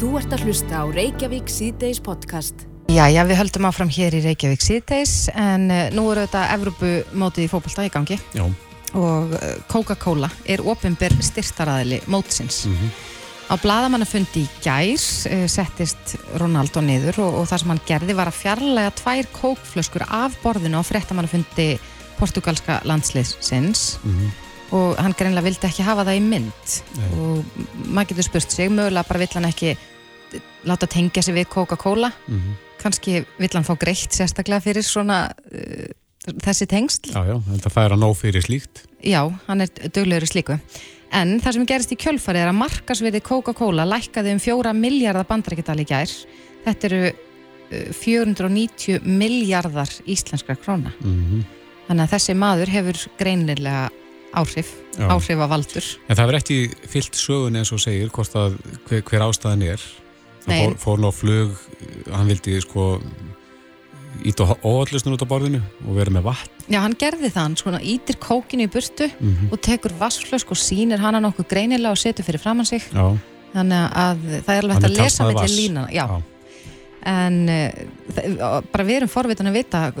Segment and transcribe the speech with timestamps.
[0.00, 2.64] Þú ert að hlusta á Reykjavík síðdeis podcast.
[2.90, 7.50] Jæja, við höldum áfram hér í Reykjavík síðdeis en uh, nú eru þetta Evrópumótið í
[7.52, 8.42] fókbalta í gangi Já.
[8.98, 12.64] og uh, Coca-Cola er ofinber styrtaræðili mótsins.
[12.70, 12.90] Mhm.
[13.50, 18.30] Á bladamannafundi í gær uh, settist Ronaldo niður og, og það sem hann gerði var
[18.32, 21.72] að fjarlæga tvær kókflöskur af borðinu á fréttamannafundi
[22.18, 24.30] portugalska landsliðsins Mhm.
[24.76, 27.06] og hann greinlega vildi ekki hafa það í mynd Nei.
[27.18, 29.72] og maður getur spurt sig mögulega bara vill hann ekki
[30.68, 32.12] láta tengja sig við Coca-Cola.
[32.28, 32.58] Mhm.
[32.80, 35.90] kannski vill hann fá greitt sérstaklega fyrir svona uh,
[36.40, 37.10] þessi tengsl.
[37.12, 38.86] Já, já, þetta fær að nóg fyrir slíkt.
[39.04, 40.56] já, hann er duglegur í slíku.
[41.12, 45.76] En það sem gerist í kjölfarið er að markasviði Coca-Cola lækkaði um fjóra miljardar bandarækjadal
[45.84, 46.16] í gær.
[46.64, 50.94] Þetta eru uh, 490 miljardar íslenskra króna.
[51.04, 51.44] Mm
[51.90, 53.88] þannig að þessi maður hefur greinilega
[54.38, 54.68] áhrif,
[55.10, 59.24] áhrif af valdur En það verður ekki fyllt sögun eins og segir að hver, hver
[59.26, 59.86] ástæðan er.
[60.46, 61.50] Hann fór, fór ná flug,
[62.12, 63.00] hann vildi sko
[64.24, 66.50] ít og óallusnur út á borðinu og vera með vatn.
[66.68, 69.52] Já, hann gerði það, hann svona ítir kókinu í burtu Mhm.
[69.52, 73.16] og tekur vassflösk og sýnir hana nokkuð greinilega og setur fyrir framann sig Já,
[73.54, 75.56] þannig að það er alveg Hann hægt að lesa millir vatns.
[75.58, 76.22] línana Já, já.
[77.06, 79.92] en uh, bara við erum forvitin að vita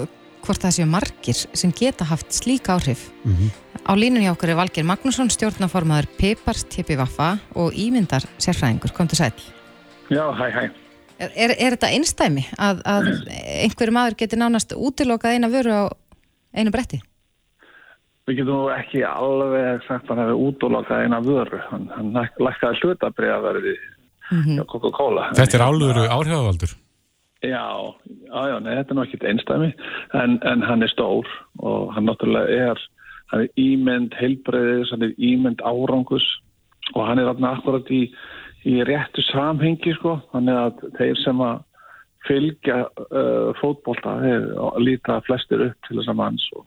[0.42, 3.50] hvort það séu margir sem geta haft slík áhrif Mhm.
[3.88, 9.08] Á línunni hjá okkur er Valgeir Magnússon, stjórnaformaður Pipars, Tipi Vaffa og Ímyndar sérfræðingur, kom
[9.08, 9.32] til sæl
[10.10, 10.64] Já, hæ, hæ.
[11.20, 13.08] Er, er, er þetta einstæmi að, að
[13.66, 15.84] einhverju maður geti nánast útilokað eina vöru á
[16.56, 16.98] einu bretti?
[18.28, 21.60] Við getum nú ekki alveg sagt að hann hefði útólokað eina vöru.
[21.70, 23.74] Hann, hann læk- lækkaði hlutabriðaverði
[24.30, 25.28] hjá Coca-Cola.
[25.36, 26.72] Þetta er áluru áhrifavaldur.
[27.40, 27.64] Já,
[28.04, 29.70] já, já, nei, þetta er nú ekkit einstæmi,
[30.20, 31.28] en, en hann er stór
[31.64, 32.82] og hann náttúrulega er,
[33.32, 36.26] hann er ímynd heilbreyðis, hann er ímynd árangus
[36.92, 38.02] og hann er þarna akkurat í,
[38.68, 41.62] í réttu samhengi, sko, þannig að þeir sem að
[42.28, 44.48] fylgja uh, fótbolta, þeir
[44.84, 46.66] líta flestir upp til þess að manns og,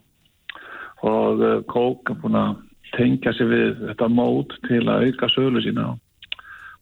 [1.06, 2.56] og uh, Kók er búin að
[2.94, 5.92] tengja sig við þetta mót til að auka sölu sína.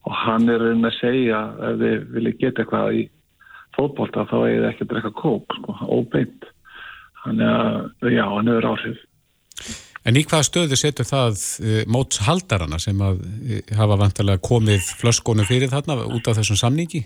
[0.03, 3.05] Og, hann er raunin að segja ef þið viljið geta eitthvað í
[3.77, 6.49] fótbolta þá eigið ekki að drekka kók sko, óbeint.
[7.23, 9.05] Þannig að já, hann hefur áhrif
[10.09, 15.49] En í hvaða stöðu setur það uh, mótshaldarana sem að uh, hafa vantarlega komið flöskunum
[15.49, 17.05] fyrir þarna út af þessum samningi?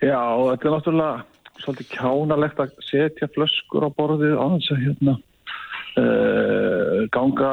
[0.00, 4.84] Já, og þetta er náttúrulega svolítið kjánalegt að setja flöskur á borðið á þess að
[4.84, 5.16] hérna
[5.98, 7.50] uh, ganga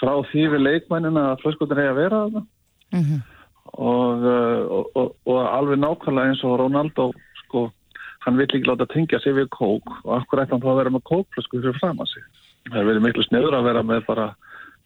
[0.00, 2.46] frá því við leikmænina að flöskutin eigi að vera þarna
[2.94, 3.24] Mm
[3.72, 7.10] og, uh, og, og, og alveg nákvæmlega eins og Ronaldo
[7.42, 7.66] sko,
[8.24, 10.94] hann vill ekki láta tengja sig við kók og akkur ætti hann þá að vera
[10.94, 12.26] með kókflösku fyrir fram að sig.
[12.66, 14.26] Það er verið miklu sniður að vera með bara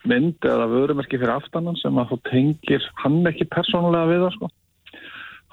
[0.09, 4.51] mynd eða vörumerki fyrir aftanan sem að þú tengir hann ekki persónulega við það sko.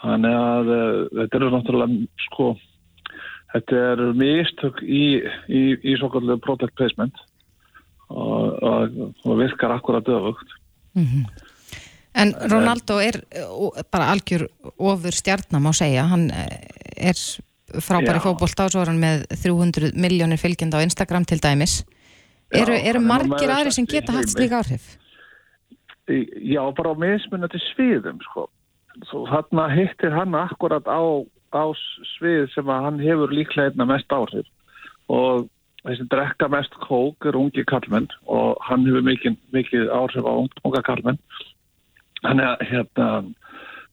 [0.04, 2.52] Þannig að uh, þetta eru náttúrulega sko
[3.54, 5.04] þetta eru mistök í,
[5.48, 7.20] í, í svo kallu product placement
[8.12, 10.56] og, og, og virkar akkurat öfugt.
[12.18, 13.20] En Ronaldo er
[13.94, 16.48] bara algjör ofur stjarnam á segja, hann uh,
[16.98, 17.20] er
[17.84, 18.24] frábæri Já.
[18.24, 21.84] fótbolta og svo er hann með 300 miljónir fylgjenda á Instagram til dæmis.
[22.56, 24.96] Eru, eru er margir aðri sem geta haft slík áhrif?
[26.08, 28.48] Já, bara á mismunandi sviðum, sko.
[29.10, 31.04] Svo þarna hittir hann akkurat á,
[31.52, 31.64] á
[32.16, 34.48] svið sem að hann hefur líklega einna mest áhrif.
[35.12, 35.50] Og
[35.84, 40.84] þessi drekka mest kók er ungi kallmenn og hann hefur mikið, mikið áhrif á unga
[40.88, 41.20] kallmenn.
[42.24, 43.10] Þannig að, hérna,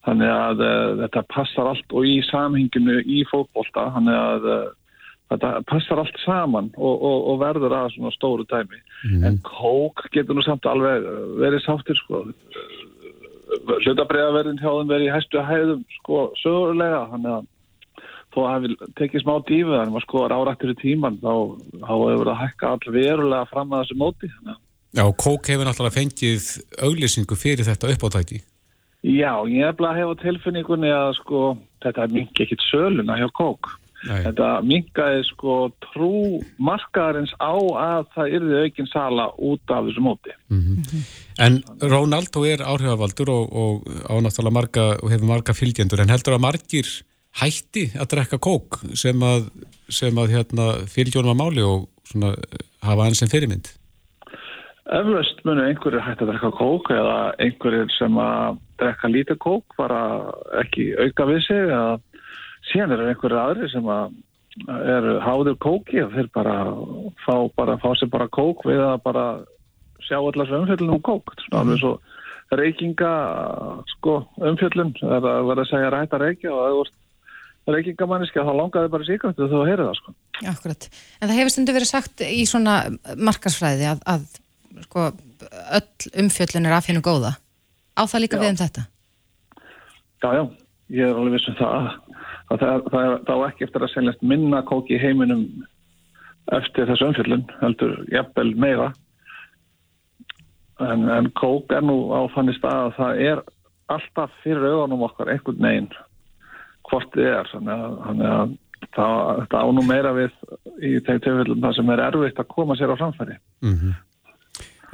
[0.06, 4.64] þannig að uh, þetta passar allt og í samhenginu í fótbolta, þannig að uh,
[5.34, 8.80] þetta passar allt saman og, og, og verður að svona stóru dæmi.
[9.26, 12.24] En kók getur nú samt alveg uh, verið sáttir sko.
[13.84, 17.04] Hlutabriðaverðin hjá þeim verið í hæstu hæðum sko sögulega.
[17.12, 17.50] Þannig að
[18.34, 21.34] þó að hafi tekið smá dífu þannig að sko rárættir í tíman þá,
[21.86, 24.30] hefur verið að hækka all verulega fram að þessu móti.
[24.38, 24.62] Þannig að
[24.94, 26.44] Já, Kók hefur náttúrulega fengið
[26.86, 28.36] auglýsingu fyrir þetta uppátæki.
[29.02, 31.40] Já, ég hef bara hefa tilfinningunni að sko
[31.82, 33.72] þetta mingi ekkit söluna hjá kók.
[34.04, 34.20] Nei.
[34.26, 35.54] Þetta mingaði sko
[35.86, 40.34] trú markaðarins á að það yrði aukin sala út af þessu móti.
[41.40, 46.36] En Ronaldo er áhrifavaldur og, og á náttúrulega marga, og hefur marga fylgjendur, en heldur
[46.36, 46.90] að margir
[47.40, 49.48] hætti að drekka kók sem að,
[49.88, 52.34] sem að hérna, fylgjónum að máli og svona,
[52.84, 53.72] hafa hann sem fyrirmynd?
[54.94, 60.02] Eflaust munu einhverjir hægt að drekka kók eða einhverjir sem að drekka lítið kók bara
[60.60, 61.96] ekki auka við sig eða
[62.70, 64.16] síðan eru einhverjir aðri sem að
[64.94, 66.56] eru háður kóki og þeir bara
[67.24, 69.24] fá, bara, fá sér bara kók við að bara
[70.04, 71.34] sjá allar umfyllin um kók.
[71.50, 71.96] Alveg svo
[72.54, 73.12] reykinga
[73.96, 76.92] sko, umfjöllun það var að segja rætt að reykja og
[77.72, 80.14] reykingamanniski þá langaði bara síkvæmtu þú að heyra það sko.
[80.52, 80.88] Akkurat,
[81.18, 82.74] en það hefur stundu verið sagt í svona
[83.16, 84.26] markarsfræði að, að
[84.84, 85.06] sko,
[85.78, 87.34] öll umfjöllun er af hennu góða
[87.94, 88.42] á það líka Já.
[88.42, 88.84] við um þetta
[90.24, 90.44] Já, já,
[90.96, 91.88] ég er alveg vissum það að
[92.60, 95.44] það, það, það, það á ekki eftir að seljast minna kóki heiminum
[96.52, 98.90] eftir þessu umfjöllun heldur jafnvel meira.
[100.82, 103.44] En, en kók er nú á þannig stað að það er
[103.94, 105.92] alltaf fyrir augunum okkar einhvern veginn
[106.88, 107.52] hvort þið er.
[107.52, 108.56] Þannig að, að
[108.96, 110.34] það, þetta á nú meira við
[110.80, 113.38] í þeim tilfellum það sem er erfitt að koma sér á framfæri.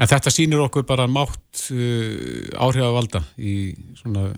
[0.01, 4.31] En þetta sýnir okkur bara mátt uh, áhrifavalda í svona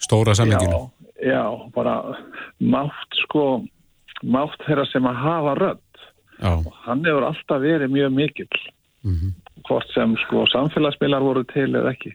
[0.00, 0.86] stóra samlinginu.
[1.22, 2.16] Já, bara
[2.60, 3.64] mátt sko
[4.22, 6.02] mátt þeirra sem að hafa rödd
[6.42, 6.52] Já.
[6.84, 8.62] hann hefur alltaf verið mjög mikill
[9.06, 9.32] Mhm.
[9.68, 12.12] hvort sem sko samfélagsmiðlar voru til eða ekki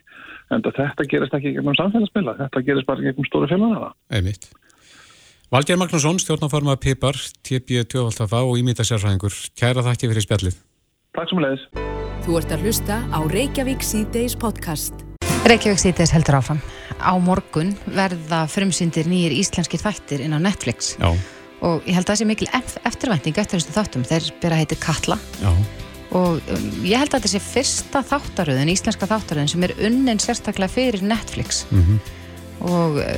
[0.50, 4.50] en þetta gerist ekki gegnum samfélagsmiðlar þetta gerist bara gegnum stóru fjölmanara Einmitt.
[5.52, 7.12] Valgeir Magnússon, stjórnaformað Pipar,
[7.44, 8.06] TB2
[8.48, 9.34] og ímynda sérfræðingur.
[9.52, 10.56] Kæra þakki fyrir spjallið.
[11.12, 11.66] Takk sem leiðis
[12.24, 15.01] Þú ert að hlusta á Reykjavík síðdeis podcast.
[15.42, 16.60] Reykjavík síðdeis heldur áfram.
[17.02, 20.92] Á morgun verða frumsyndir nýjir íslenskir þættir inn á Netflix.
[21.02, 21.10] Já,
[21.62, 24.78] og ég held að það sé mikil ef- eftirvænting eftir þessu þáttum, þeir byrja heiti
[24.82, 25.18] Katla.
[25.42, 25.50] Já,
[26.12, 30.70] og um, ég held að þetta sé fyrsta þáttaröðin, íslenska þáttaröðin sem er unnin sérstaklega
[30.72, 31.64] fyrir Netflix.
[31.74, 32.00] Mhm.
[32.62, 33.14] og uh,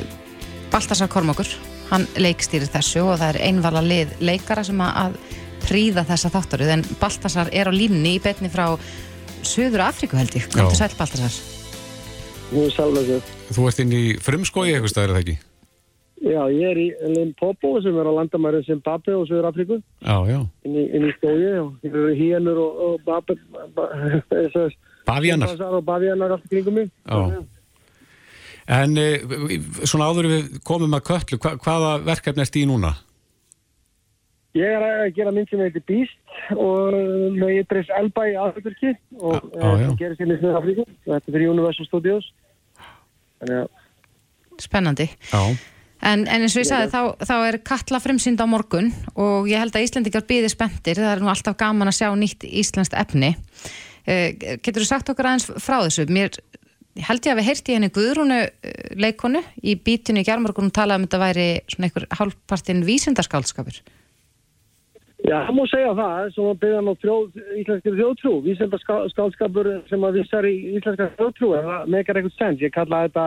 [0.72, 1.46] Baltasar Kormokur,
[1.90, 5.18] hann leikstýrir þessu og það er einvala lið leikara sem að, að
[5.68, 6.72] príða þessa þáttaröð.
[6.78, 8.72] En Baltasar er á línni í betni frá
[9.44, 10.64] Suður Afríku held ég, Já.
[10.72, 11.34] sæl Baltasar
[12.52, 13.24] Nú sálum við.
[13.54, 15.36] þú ert inn í frumskói eitthvað staðar er það ekki?
[16.24, 20.38] Já, ég er í Limpopo sem er á landamæri Zimbabwe og Söður Afríku Já, já.
[20.64, 23.36] inn í, inn í stóði og hér eru híenur og, og babi,
[23.76, 23.88] ba,
[25.08, 25.50] Bavíanar.
[25.52, 26.86] Basar og bavíanar allt í kringum mig.
[27.04, 27.42] Já.
[28.78, 29.08] En e,
[29.84, 32.94] svona áður við komum að köllu, hva, hvaða verkefni ert í núna?
[34.56, 36.16] Ég er að gera mynd sem heitir Beast
[36.54, 36.96] og
[37.36, 39.54] með ég dreifst Elba í Afríkurki og
[40.00, 40.88] gerir sinni í Söður Afríku.
[41.06, 42.32] Þetta er fyrir Universal Studios.
[43.40, 45.40] Þannig að Spennandi Já.
[46.04, 49.62] En, en eins og ég sagði, þá, þá er Katla frumsýnd á morgun og ég
[49.62, 53.32] held að Íslendingar býði spenntir, það er nú alltaf gaman að sjá nýtt íslenskt efni.
[54.04, 56.04] Uh, getur þú sagt okkur aðeins frá þessu?
[56.12, 56.36] Mér
[57.08, 60.76] held ég að við heyrti í henni Guðrúnu uh, leikonu í bítinu í gerðmorgun og
[60.76, 63.80] talaði um þetta væri svona einhver hálfpartinn vísindaskálskapur.
[65.24, 68.80] Já, það má segja það, sem að byggja á þjóð, íslenskir þjóðtrú, vísenda
[69.14, 72.60] skálskapur sem að vissar í íslenska þjóðtrú, það meikar eitthvað sens.
[72.60, 73.24] Ég kalla þetta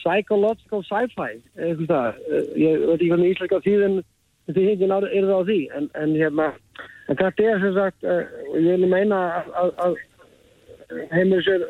[0.00, 2.20] psychological sci-fi, eitthvað það.
[2.60, 3.96] Ég veit ekki hvernig íslenska þýðin
[4.50, 6.50] því hingin er það á því, en, en hérna,
[7.08, 8.20] en þetta er sem sagt, uh,
[8.58, 9.98] ég vil meina að, að, að
[11.14, 11.64] heimur sér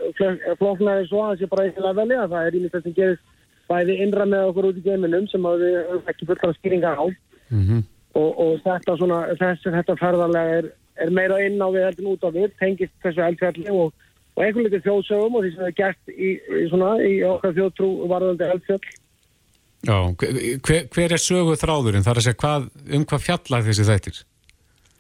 [0.59, 3.27] flóknaði svo að það sé bara eitthvað velja, það er ímyndið sem gerist
[3.71, 7.07] bæði innra með okkur út í geiminum sem að við ekki fulltara skýringar á
[7.51, 7.83] Mm
[8.19, 10.71] og, og þetta, svona, þess, þetta ferðarlega er,
[11.05, 13.93] er meira inn á við heldur en út á við, tengist þessu eldfjalli og,
[14.37, 17.93] og einhvern veginn þjóðsögum og því sem er gert í, í, svona, í okkar þjóðtrú
[18.11, 18.83] varðandi eldfjall.
[19.89, 22.05] Já, hver, hver er sögu þráðurinn?
[22.05, 22.67] Það er að segja hvað,
[22.97, 24.19] um hvað fjallar þessi þættir?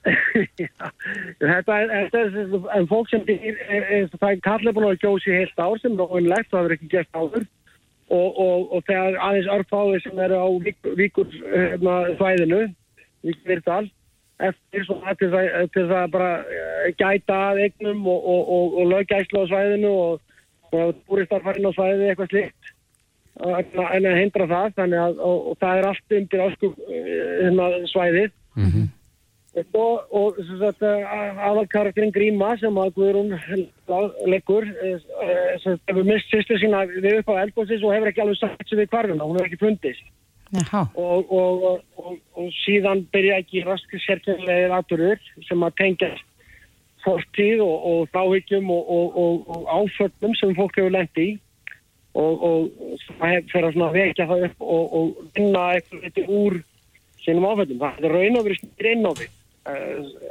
[1.44, 5.34] þetta er, þetta er en fólk sem er, er, það er kallið búin að gjósi
[5.34, 7.44] heilt ár sem er óinlegt, það hefur ekki gert áður
[8.10, 12.62] og, og, og þegar aðeins örfáði sem eru á vík, víkur hérna, svæðinu,
[13.26, 13.86] víkur virtal,
[14.40, 18.92] eftir svona til það, til það bara eh, gæta að eignum og, og, og, og
[18.94, 20.20] löggæslu á svæðinu og,
[20.72, 22.76] og túristar farin á svæðinu eitthvað slikt
[23.40, 26.72] en að- en að hindra það þannig að og, og það er allt undir ásku
[26.88, 28.32] hérna, svæðið.
[29.74, 33.32] Og, og sem sagt, aðalkarakterinn Gríma sem að Guðrún
[34.30, 38.38] leggur eh, sem hefur mist sýstu sína við upp á eldgóðsis og hefur ekki alveg
[38.38, 40.04] sagt sem við hvarfuna, hún hefur ekki fundist
[40.98, 41.64] og, og,
[42.00, 46.08] og, og síðan byrja ekki raskir sérkjörlega aðturur sem að tengja
[47.04, 51.28] fórtíð og, og þáhyggjum og, og, og áföllum sem fólk hefur lent í
[52.18, 56.58] og, og það hef- fer að vekja það upp og, og vinna eitthvað úr
[57.24, 57.80] sínum áföllum.
[57.80, 59.28] Það er raun og verið snýr inn á því
[59.70, 60.30] uh,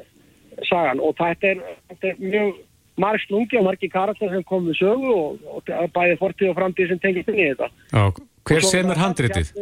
[0.70, 1.62] sagan og þetta er,
[1.94, 2.58] þetta er mjög
[3.00, 6.92] marg slungi og margi karakter sem kom við sögu og, og bæði fortíð og framtíð
[6.92, 7.70] sem tengist inn í þetta.
[7.96, 8.04] Já,
[8.50, 9.54] hver svo- semur handritið?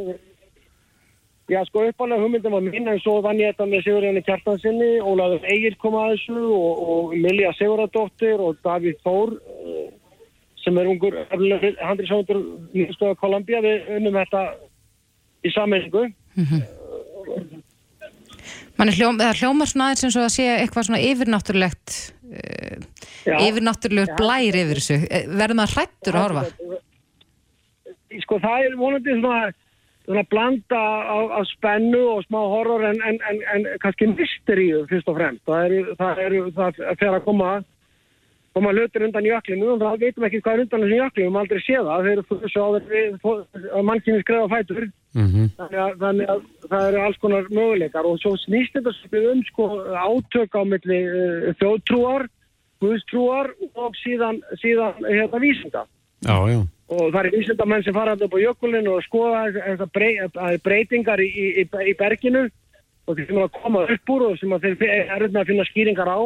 [1.47, 5.45] Já, sko uppalega hugmyndum var mín en svo vann ég þetta með Sigurðinni Kjartansinni, Ólaður
[5.47, 9.85] Egil kom að þessu og, og Milja Sigurðardóttir og Davíð Þór eh,
[10.59, 12.41] sem er ungur handriðsóndur
[12.73, 14.41] nýðstöða Kolumbía við unnum þetta
[15.47, 16.03] í sammenningu.
[18.77, 21.95] mann er hljóm, það hljómar svona aðeins eins og að sé eitthvað svona yfirnáttúrulegt
[22.27, 22.75] uh,
[23.45, 24.99] yfirnáttúrulegur blær yfir þessu.
[25.07, 26.43] Eh, verður maður hrættur að horfa?
[28.25, 29.39] Sko það er vonandi svona,
[30.07, 30.83] svona blanda
[31.17, 35.43] af, af spennu og smá horror en, en, en, en kannski mysteríu fyrst og fremst.
[35.45, 37.49] Það er það, er, það fer að koma,
[38.55, 41.41] koma hlutir undan jöklinu og það veitum ekki hvað er undan þessu jöklinu, við höfum
[41.41, 42.07] aldrei séð það.
[42.07, 43.35] Þeir eru svo
[43.81, 44.87] að mannkynni skrefa fætur.
[45.17, 45.45] Mm -hmm.
[45.57, 49.67] þannig, að, þannig að það eru alls konar möguleikar og svo snýst þetta um sko
[50.07, 52.27] átök á milli uh, þjóðtrúar,
[52.79, 55.87] guðstrúar og síðan, síðan hérna vísinda.
[56.21, 60.19] Já, já og það er vísindamenn sem fara upp á jökulinu og skoða þessar brey,
[60.63, 62.45] breytingar í, í, í berginu
[63.07, 66.11] og þeir sem að koma upp úr og sem þeir er auðvitað að finna skýringar
[66.11, 66.19] á.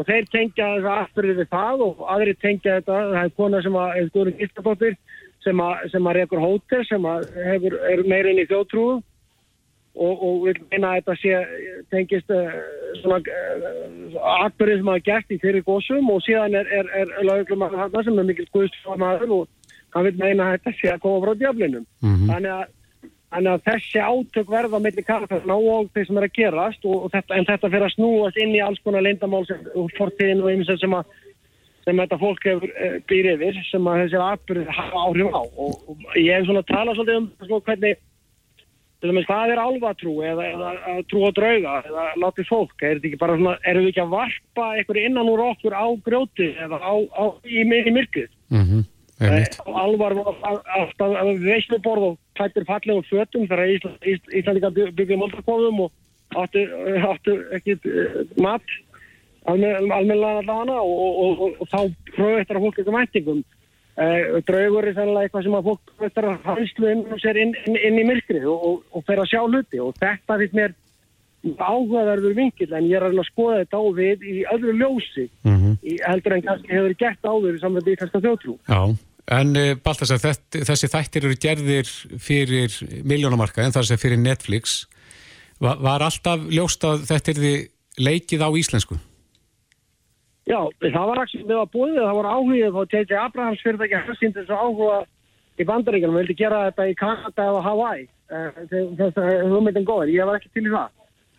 [0.00, 3.76] Og þeir tengja þess afturðið við það og aðri tengja þetta, það er kona sem
[3.76, 4.96] að, eða Guðrun Gísladóttir
[5.44, 8.94] sem að, að rekur hótel sem að hefur, er meirinn í þjóðtrúu
[10.00, 11.38] og, og vil meina að þetta sé
[11.92, 12.56] tengist uh,
[13.02, 13.20] svona
[14.46, 18.04] afturðið sem að gert í fyrir góðsum og síðan er, er, er lauglum að það
[18.06, 19.48] sem er mikil guðstofnaður og
[19.94, 21.86] hann vil meina að þetta sé að koma frá djöflinum.
[22.00, 22.28] Mm -hmm.
[22.32, 26.84] þannig, að, þannig að þessi átök verða mellir karaferna og þeir sem er að gerast
[26.84, 29.44] og, og þetta, en þetta fyrir að snúast inn í alls konar leindamál
[29.74, 31.04] og fortíðin og eins sem að
[31.86, 35.74] sem þetta fólk hefur e, býr yfir sem að þessi aðbyrð hafa áhrif á og,
[35.88, 37.98] og ég hef svona talað svolítið um svona, hvernig
[39.00, 43.36] hvað er alvatrú eða, eða trú á drauga eða látið fólk, er þetta ekki bara
[43.38, 47.24] svona erum við ekki að varpa einhverju innan úr okkur á grjóti eða á, á,
[47.48, 48.84] í, í myrkið mm -hmm.
[49.20, 49.44] Eh,
[49.76, 53.68] alvar alltaf veisluborð og klættir fallegum fötum þegar
[54.08, 55.90] Íslandika byggði máltakofum og
[56.40, 56.62] áttu,
[57.04, 58.64] áttu ekki uh, mat
[59.44, 61.80] almenna allavega og, og, og, og þá
[62.14, 66.28] pröfu eftir að fólk eitthvað mættingum uh, draugur er sannlega eitthvað sem að fólk eftir
[66.30, 70.40] að hanslu inn, inn, inn, inn í myrkrið og fer að sjá hluti og þetta
[70.40, 70.78] finnst mér
[71.60, 75.78] áhugaverður vingil en ég er að skoða þetta á við í öðru ljósi mm -hmm.
[75.84, 78.80] í heldur en kannski hefur gert áður í samvætti í kannski þjóttrú Já
[79.30, 82.74] En uh, Baltasar, þessi þættir eru gerðir fyrir
[83.06, 84.82] miljónamarka en það er fyrir Netflix.
[85.62, 87.46] Va var alltaf ljóst að þetta er
[88.00, 88.98] leikið á íslensku?
[90.48, 93.18] Já, það var ekki með að búið, það var áhugið og J.J.
[93.20, 94.96] Abrahams fyrir ekki að hlusta þessu áhuga
[95.60, 98.06] í bandaríkjum, við vildi gera þetta í Kanada eða Hawaii,
[98.98, 100.88] þess að hugmyndin góður, ég var ekki til í það.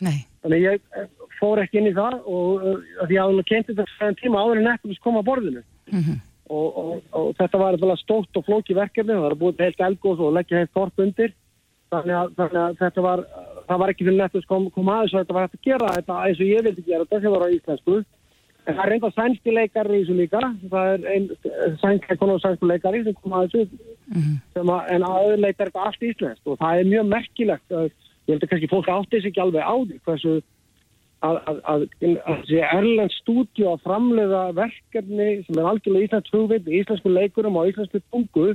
[0.05, 0.17] Nei.
[0.45, 2.63] Þannig ég eh, fór ekki inn í það og
[3.09, 5.65] því að hún kenti þetta tíma áður en Netflix kom á borðinu.
[5.91, 5.99] Mhm.
[5.99, 10.23] Mm og, og, og þetta var stótt og flóki verkefni það var búið heilt elgóðs
[10.25, 11.35] og leggja heilt torp undir.
[11.91, 13.23] Þannig að, þannig að þetta var
[13.67, 16.19] það var ekki fyrir nettus kom, kom aðeins og þetta var hægt að gera þetta
[16.27, 17.97] eins og ég vildi gera þetta sem var á íslensku.
[18.61, 20.41] En það er reynda sænski leikari í þessu líka.
[20.71, 21.27] Það er einn
[21.81, 24.71] sænski konar sænsku leikari sem kom aðeins mm -hmm.
[24.75, 27.77] að, en aðeins leikar þetta allt íslenskt og það er mjög merkilegt
[28.27, 30.33] ég held að kannski fólk átti sig ekki alveg á því hversu
[31.21, 36.67] að, að, að, að sé Erlend stúdíu að framleiða verkefni sem er algjörlega íslensk hugveit,
[36.81, 38.51] íslensku leikurum og íslensku tungu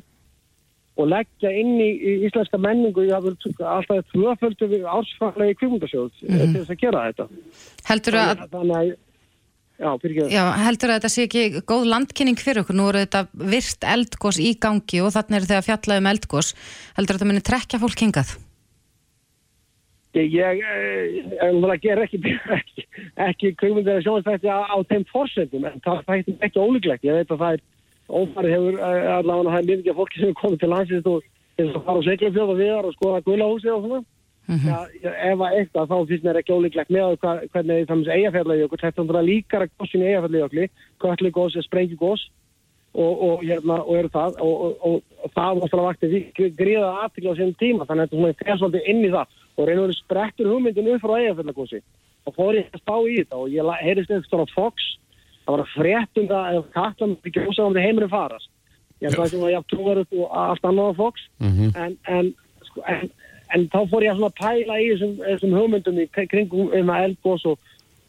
[0.97, 6.55] og leggja inn í, í íslenska menningu í alltaf tvöföldu ársfallegi kvimundarsjóð mm -hmm.
[6.55, 7.29] til þess að gera þetta.
[7.91, 8.47] Heldur að...
[8.55, 8.95] Þannig að
[9.77, 9.93] Já,
[10.33, 14.39] Já, heldur að þetta sé ekki góð landkynning fyrir okkur, nú eru þetta virst eldgós
[14.41, 16.55] í gangi og þannig er þetta að fjalla um eldgós
[16.97, 18.31] heldur að þetta muni trekja fólk hingað?
[20.17, 22.21] Ég, eh, ger ekki,
[22.59, 22.85] ekki,
[23.29, 27.05] ekki kvöngmyndir að sjónastætti á, þeim fórsendum, en það er ekki ólíklegt.
[27.05, 27.65] Ég veit að það er
[28.09, 31.33] ófarið hefur eh, allavega það er mjög mikið fólki sem er komið til landsins og
[31.57, 34.05] fara á seglumfjóð og viðar og skoða guðlahúsi og svona.
[34.47, 34.69] Mm -hmm.
[35.03, 38.69] ja, ef að eitthvað þá finnst mér ekki ólíklegt með að hvernig það er eigafærlega
[38.83, 40.69] þetta er líkara góðsinn í eigafærlega
[41.03, 42.31] kvölli góðs, sprengi góðs
[42.95, 45.03] og, og, hérna, og eru það og, og
[45.35, 46.13] það var alltaf vaktið
[46.57, 49.91] gríða aðtryggja á sínum tíma þannig að þetta er svolítið inn í það og reynur
[49.91, 51.81] að sprettur hugmyndin upp frá eigafellagósi
[52.27, 54.89] og fór ég að spá í þetta og ég heyrðist eitthvað á Fox.
[55.45, 58.51] Það var að fréttum það að kattan ekki ósað um því heimurinn farast.
[58.99, 61.29] Ég held að það var ég að trúa upp og allt annað á Fox.
[61.39, 61.71] Mm -hmm.
[61.85, 62.33] en, en,
[62.67, 63.11] sko, en,
[63.55, 67.59] en þá fór ég að pæla í þessum, þessum hugmyndum í kringum um eldgós og,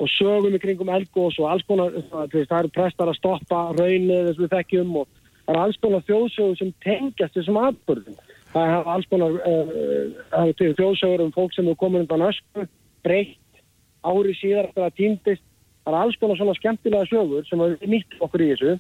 [0.02, 4.50] og sögum í kringum eldgós og alls konar það eru prestar að stoppa raunið þessum
[4.56, 5.08] þekkjum og
[5.46, 8.18] það eru alls konar þjóðsögum sem tengjast þessum aðbörðum
[8.54, 12.66] það hafa alls konar uh, þjóðsögur um fólk sem er komin undan ösku,
[13.06, 13.62] breytt
[14.08, 15.46] ári síðar eftir að týndist
[15.84, 18.76] það er alls konar svona skemmtilega sögur sem er nýtt okkur í þessu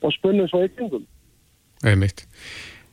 [0.00, 1.06] og spunnum svo í kringum
[1.80, 2.26] Einmitt.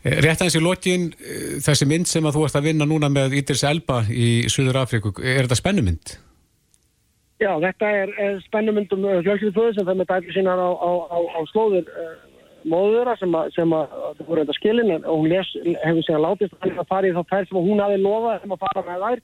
[0.03, 3.09] Eh, rétt aðeins í lokin eh, þessi mynd sem að þú ert að vinna núna
[3.11, 6.13] með Ídris Elba í Suður Afríku, er þetta spennumynd?
[7.37, 11.19] Já, þetta er, er spennumynd um fjölskyldföðu sem það með dæli sínar á, á, á,
[11.37, 11.91] á slóður
[12.69, 15.49] móður sem að, sem að, það voru þetta skilin og hún les,
[15.83, 18.85] hefur að látist að fara í þá færð sem hún hafi lofað sem að fara
[18.87, 19.23] með þær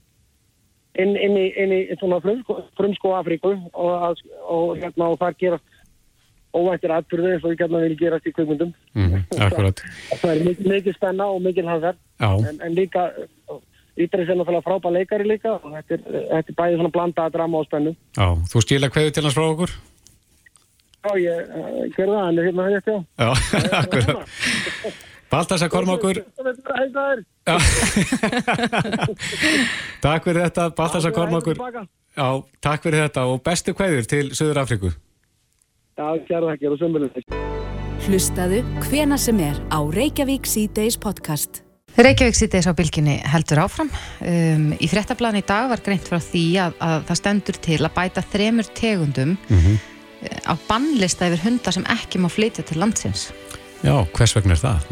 [1.03, 5.69] inn, inn í, inn í svona frumsko Afríku og, og hérna og þar gerast
[6.53, 8.73] óvæntir atbyrðu eins og við gætum að vilja gerast í kveikmyndum.
[8.93, 9.79] Mm, akkurat.
[10.21, 13.07] Það er mikið, mikið spenna og mikið hansar en, en líka
[13.93, 17.59] Ídris er náttúrulega frábæð leikari líka og þetta er, þetta er bæðið svona blandaða drama
[17.59, 17.91] og spennu.
[18.17, 19.73] Já, þú skilja hverju til hans frá okkur?
[21.03, 22.97] Já, ég gerði það, hann er hérna hægt, já.
[23.23, 23.29] Já,
[23.81, 24.17] akkurat.
[25.33, 26.19] Baltasar Kormákur.
[30.03, 31.59] takk fyrir þetta, Baltasar Kormákur.
[32.13, 32.27] Já,
[32.61, 34.93] takk fyrir þetta og bestu hverjur til Suður Afríku.
[35.97, 37.41] Já, gerði það, gerði það sömurlega.
[38.03, 41.63] Hlustaðu hvena sem er á Reykjavík C-Days podcast.
[41.93, 43.89] Reykjavík sýtis á bylginni heldur áfram.
[44.25, 47.93] Um, í fréttablaðin í dag var greint frá því að, að það stendur til að
[47.97, 49.81] bæta þremur tegundum mm -hmm.
[50.47, 53.31] Á bannlista yfir hundar sem ekki má flytja til landsins.
[53.83, 54.85] Já, hvers vegna er það?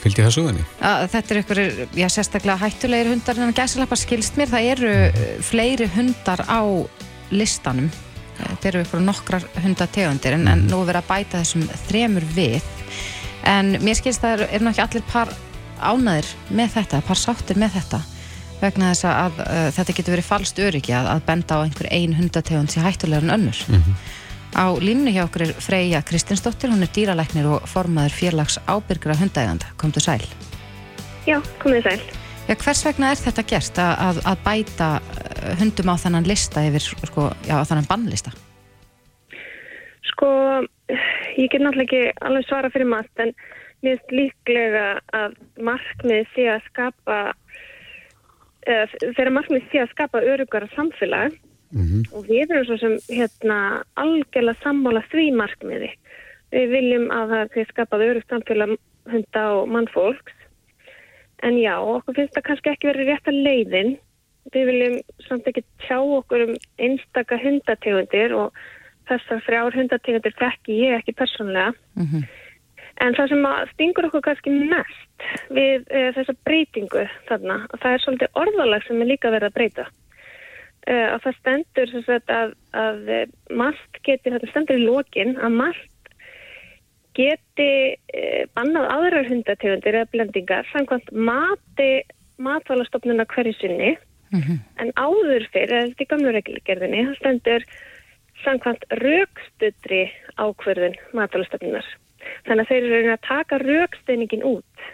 [0.00, 0.62] Fylgdi það suðinni?
[1.12, 1.58] Þetta er ykkur,
[2.00, 5.42] já, sérstaklega hættulegir hundar en gæsalappa skilst mér, það eru mm -hmm.
[5.50, 6.60] fleiri hundar á
[7.30, 7.90] listanum.
[8.38, 12.62] Þetta eru ykkur nokkrar hundategundir en, mm en nú verður að bæta þessum þremur við.
[13.44, 15.28] En mér skilst það er, er náttúrulega allir par
[15.82, 18.00] ánaðir með þetta, par sáttir með þetta
[18.62, 22.14] vegna þess að uh, þetta getur verið falst öryggi að, að benda á einhver ein
[22.14, 23.64] hundategund sem hættulegur en önnur.
[23.68, 23.94] Mm -hmm.
[24.52, 29.70] Á línu hjá okkur er Freyja Kristinsdóttir, hún er dýralæknir og formaður félags ábyrgra hundæganda.
[29.80, 30.24] Komdu sæl.
[31.28, 32.02] Já, komið sæl.
[32.48, 36.84] Já, hvers vegna er þetta gert að, að bæta uh, hundum á þannan lista yfir,
[37.08, 38.34] sko, já, á þannan bannlista?
[40.12, 40.28] Sko,
[41.38, 43.32] ég get náttúrulega ekki alveg svara fyrir margt, en
[43.82, 47.16] Mér finnst líklega að markmið sé að skapa
[48.62, 51.34] þegar markmið sé að skapa örugara samfélag
[51.72, 52.02] mm -hmm.
[52.12, 55.90] og við erum svo sem hérna algjörlega sammála því markmiði.
[56.52, 58.76] Við viljum að það sé skapað örug samfélag
[59.12, 60.36] hunda og mannfólks
[61.42, 63.96] en já, okkur finnst það kannski ekki verið rétt að leiðin.
[64.52, 64.94] Við viljum
[65.28, 68.54] samt ekki tjá okkur um einstaka hundategundir og
[69.10, 71.74] þessar frjár hundategundir þekki ég ekki persónlega.
[71.98, 72.28] Mm -hmm.
[73.00, 78.28] En það sem stingur okkur kannski mest við e, þessa breytingu þarna, það er svolítið
[78.42, 79.86] orðalag sem er líka verið að breyta.
[80.82, 85.58] E, og það stendur sagt, að, að eh, mast geti, þetta stendur í lokin, að
[85.60, 86.10] mast
[87.14, 88.22] geti e,
[88.56, 91.90] bannað aðrar hundategundir eða blendingar samkvæmt mati
[92.42, 93.92] matvælastofnuna hverju sinni,
[94.32, 94.58] mm -hmm.
[94.82, 97.66] en áður fyrir, þetta er gamlu reglgerðinni, það stendur
[98.42, 100.02] samkvæmt raukstudri
[100.40, 101.86] ákverðin matvælastofnunar.
[102.46, 104.86] Þannig að þeir eru að taka rauksteiningin út.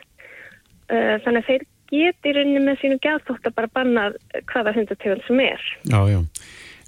[0.89, 4.09] Uh, þannig að þeir geti raunin með sínu gæðþótt að bara banna
[4.53, 5.69] hvaða hundategund sem er.
[5.89, 6.21] Já, já.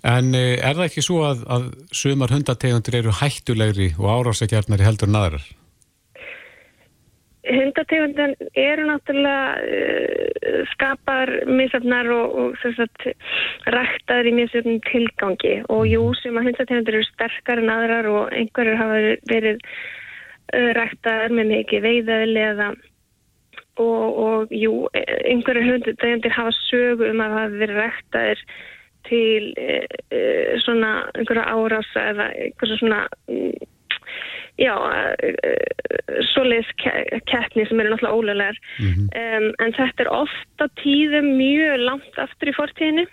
[0.07, 5.11] En uh, er það ekki svo að, að sumar hundategundir eru hættulegri og árásækjarnari heldur
[5.11, 5.49] en aðrar?
[7.51, 13.07] Hundategundan eru náttúrulega uh, skapar misafnar og, og
[13.77, 18.81] ræktaður í misafnum tilgangi og jú sem að hundategundir eru sterkar en aðrar og einhverjur
[18.81, 19.65] hafa verið
[20.51, 22.73] ræktaðar með mikið veiðaðli eða
[23.81, 28.45] og, og jú, einhverju hundur hafa sögu um að það hafi verið ræktaðir
[29.09, 29.69] til e,
[30.13, 30.21] e,
[30.65, 33.69] svona einhverja árása eða einhverja svona mm,
[34.61, 34.75] já
[35.25, 35.55] e,
[36.33, 36.71] svoleiðs
[37.31, 39.09] keppni sem eru náttúrulega ólegar mm -hmm.
[39.23, 43.07] um, en þetta er ofta tíðum mjög langt aftur í fortíðinu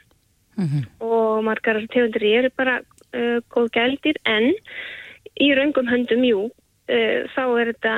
[0.57, 0.83] mm -hmm.
[0.99, 2.79] og margar tegundir eru bara
[3.13, 4.53] uh, góð gældir en
[5.39, 6.41] í raungum höndum, jú,
[6.89, 7.93] uh, þá er þetta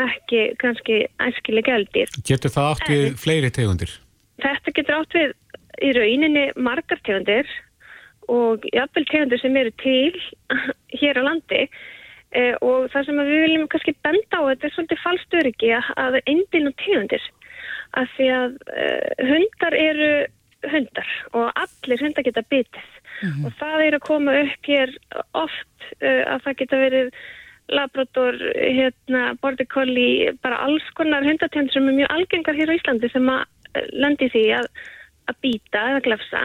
[0.00, 2.12] ekki kannski æskileg gældir.
[2.24, 3.92] Getur það átt við en, fleiri tegundir?
[4.42, 5.34] Þetta getur átt við
[5.82, 7.48] í rauninni margar tegundir
[8.32, 10.14] og jafnvel tegundir sem eru til
[11.00, 15.02] hér á landi uh, og það sem við viljum kannski benda á þetta er svolítið
[15.02, 17.26] falstöryggi að eindin og tegundir
[17.98, 20.12] að því að uh, hundar eru
[20.72, 23.46] hundar og allir hundar geta bitið mm -hmm.
[23.46, 24.96] og það er að koma upp hér
[25.32, 27.14] oft uh, að það geta verið
[27.68, 33.10] labrador, hérna, border collie, bara alls konar hundatendur sem er mjög algengar hér á Íslandi
[33.12, 33.44] sem að
[33.74, 34.68] eh, lendi því að,
[35.30, 36.42] að býta eða glefsa.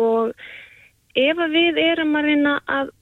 [0.00, 0.32] Og
[1.16, 2.92] ef að við erum að reyna að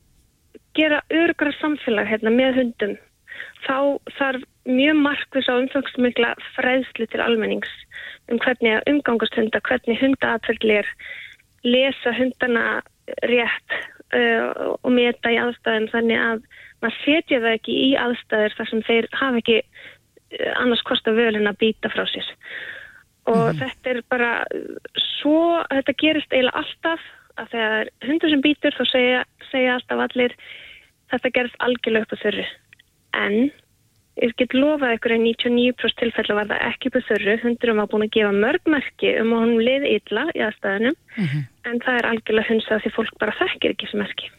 [0.75, 2.97] gera örgra samfélag hérna, með hundum
[3.65, 3.79] þá
[4.19, 7.71] þarf mjög markvis á umfangsmikla fræðslu til almennings
[8.33, 10.89] um hvernig umgangast hunda, hvernig hundaatverðlir
[11.65, 12.83] lesa hundana
[13.29, 13.77] rétt
[14.17, 16.47] uh, og meta í aðstæðin þannig að
[16.85, 21.51] maður setja það ekki í aðstæðir þar sem þeir hafa ekki eh, annars kosta völin
[21.51, 22.31] að býta frá sér
[23.25, 23.61] og mm.
[23.63, 24.31] þetta er bara
[25.01, 27.05] svo, þetta gerist eiginlega alltaf
[27.41, 29.21] að þegar hundur sem býtur þá segja,
[29.51, 30.37] segja alltaf allir
[31.13, 32.47] þetta gerist algjörlega upp á þörru
[33.25, 33.39] en
[34.23, 37.91] ég get lofað ykkur að 99% tilfellu var það ekki upp á þörru hundurum var
[37.91, 41.49] búin að gefa mörgmerki um að hún liði illa í aðstæðunum mm -hmm.
[41.71, 44.31] en það er algjörlega hundsað því fólk bara þekkir ekki sem merki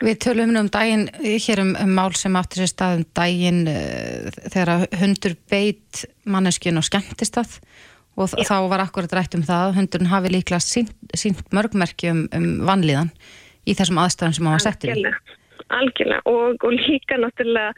[0.00, 4.30] Við tölum um daginn, hér um, um mál sem áttur sér stað um daginn uh,
[4.48, 7.58] þegar hundur beit manneskjun og skemmtist að
[8.20, 8.44] og Já.
[8.48, 13.12] þá var akkurat rætt um það hundurinn hafi líklega sínt, sínt mörgmerki um, um vanlíðan
[13.68, 15.04] í þessum aðstæðan sem hann var settur í.
[15.70, 17.74] Algjörlega og, og líka náttúrulega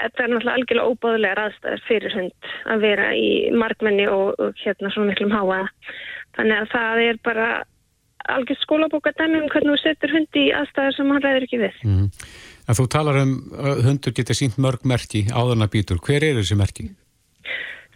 [0.00, 4.92] þetta er náttúrulega algjörlega óbáðulega aðstæðar fyrir hund að vera í markmenni og, og hérna
[4.94, 5.62] svona miklum háa
[6.38, 7.48] þannig að það er bara
[8.28, 11.76] algjör skólabóka dæmi um hvernig þú setur hundi í aðstæðar sem hann ræður ekki við.
[11.86, 12.08] Mm.
[12.68, 13.34] En þú talar um
[13.86, 16.00] hundur geta sínt mörg merki áðurna bítur.
[16.04, 16.90] Hver er þessi merki?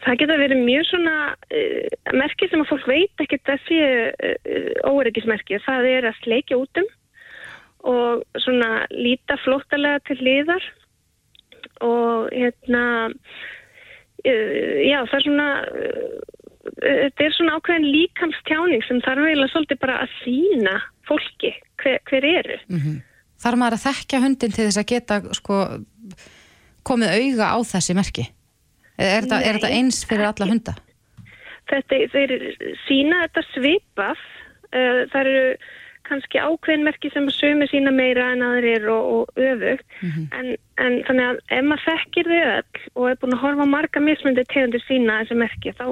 [0.04, 5.60] Það geta verið mjög svona uh, merki sem að fólk veit ekki þessi uh, óreigismerki.
[5.64, 6.88] Það er að sleikja útum
[7.84, 10.64] og svona líta flóttalega til liðar
[11.84, 15.48] og hérna uh, já það er svona
[16.64, 22.24] þetta er svona ákveðin líkamstjáning sem þarf eiginlega svolítið bara að sína fólki hver, hver
[22.24, 22.58] eru.
[22.68, 23.02] Mm -hmm.
[23.44, 25.60] Þarf maður að þekkja hundin til þess að geta sko,
[26.82, 28.26] komið auga á þessi merki?
[28.96, 30.74] Er Nei, er þetta eins fyrir alla hunda?
[31.70, 32.32] Þetta, þeir
[32.86, 34.20] sína þetta svipað.
[34.74, 35.56] Uh, það eru
[36.04, 39.86] kannski ákveðin merki sem að sömu sína meira en aðrir og, og öfugt.
[40.00, 40.26] Mm -hmm.
[40.38, 44.00] en, en þannig að ef maður þekkir þau öll og er búin að horfa marga
[44.00, 45.86] mismundi tegundir sína þessi merki, þá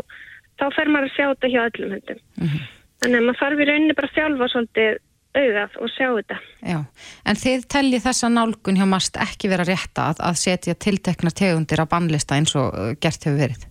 [0.60, 2.20] þá fer maður að sjá þetta hjá öllum hundum.
[2.40, 2.68] Mm -hmm.
[3.02, 5.00] Þannig að maður þarf í rauninni bara að þjálfa svolítið
[5.32, 6.38] auðað og sjá þetta.
[6.68, 6.78] Já,
[7.24, 11.80] en þið tellið þessa nálgun hjá MAST ekki vera rétta að, að setja tiltekna tegundir
[11.80, 13.68] á bannlista eins og uh, gert hefur verið?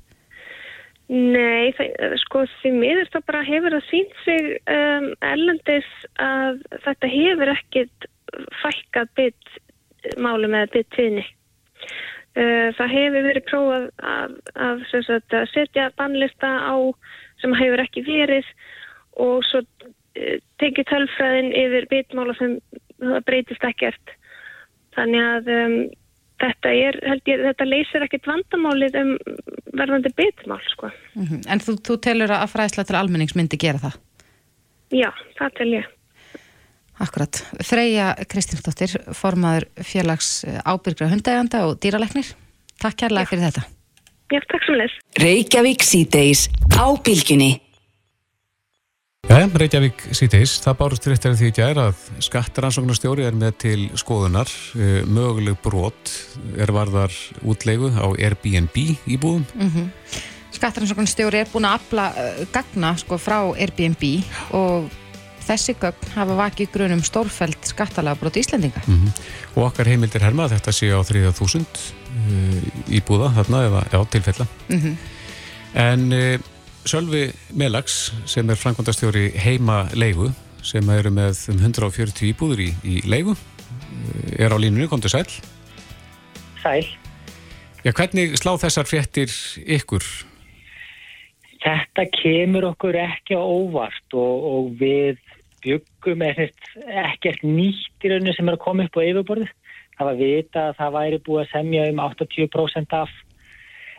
[1.11, 5.89] Nei, það, sko því miður það bara hefur að sínt sig um, erlendis
[6.23, 8.07] að þetta hefur ekkit
[8.61, 9.57] fækkað bytt
[10.23, 11.25] málum eða bytt tíðni.
[12.31, 16.75] Eh, það hefur verið prófað að, að, að, að setja bannlista á
[17.41, 18.47] sem hefur ekki verið
[19.19, 19.59] og svo
[20.15, 22.59] eh, tekið tölfræðin yfir bitmála sem
[23.27, 24.15] breytist ekkert.
[24.95, 25.75] Þannig að um,
[26.43, 29.13] þetta, er, ég, þetta leysir ekkert vandamálið um
[29.79, 30.61] verðandi bitmál.
[30.71, 30.91] Sko.
[31.15, 31.41] Mm -hmm.
[31.51, 33.99] En þú, þú telur að fræðsla til almenningsmyndi gera það?
[34.91, 35.91] Já, það tel ég.
[37.01, 37.41] Akkurat.
[37.65, 42.35] Freyja Kristinsdóttir, formaður félags ábyrgra hundæganda og dýraleknir.
[42.81, 43.65] Takk kærlega fyrir þetta.
[44.31, 44.93] Já, takk svo með.
[45.19, 46.45] Reykjavík síðdeis
[46.77, 47.51] á bylginni.
[49.27, 50.53] Já, Reykjavík síðdeis.
[50.63, 54.51] Það bárust réttir því ekki að skattaransóknarstjóri er með til skoðunar.
[54.75, 56.13] Eh, möguleg brot
[56.57, 59.45] er varðar útlegu á Airbnb íbúðum.
[59.55, 59.89] Mm -hmm.
[60.51, 64.03] Skattaransóknarstjóri er búin að afla uh, gagna sko, frá Airbnb
[64.51, 64.91] og
[65.45, 67.01] þessi gögn hafa vakið grunum
[68.19, 68.81] brot í Íslandinga.
[68.87, 69.11] Mm -hmm.
[69.55, 74.47] Og okkar heimildir herma þetta sé á 3000 uh, íbúða þarna eða á tilfella.
[74.69, 74.95] Mm -hmm.
[75.73, 76.39] En uh,
[76.85, 80.31] Sölvi Melags sem er framkvæmdastjóri heima leifu
[80.63, 83.37] sem eru með um 140 íbúður í, í leifu uh,
[84.37, 85.27] er á línunni, kom til sæl.
[86.61, 86.85] Sæl.
[87.83, 89.31] Já, hvernig slá þessar fréttir
[89.65, 90.03] ykkur?
[91.61, 95.19] Þetta kemur okkur ekki á óvart og, og við
[95.61, 99.51] byggum ekkert nýtt í rauninu sem er að koma upp á yfirborðið.
[99.97, 103.11] Það var vita að það væri búið að semja um 80% af,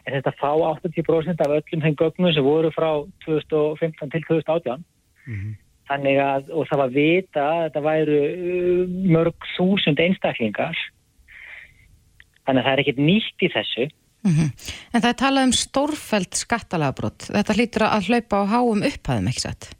[0.03, 2.89] en þetta fá 80% af öllum þeim gögnum sem voru frá
[3.27, 4.83] 2015 til 2018.
[5.27, 5.55] Mm -hmm.
[5.91, 8.83] Þannig að, og það var vita að þetta væru uh,
[9.15, 10.79] mörg þúsund einstaklingar.
[12.47, 13.89] Þannig að það er ekkert nýtt í þessu.
[14.23, 14.51] Mm -hmm.
[14.95, 17.29] En það er talað um stórfæld skattalagabrott.
[17.37, 19.73] Þetta hlýtur að hlaupa á háum upphæðum, ekki satt?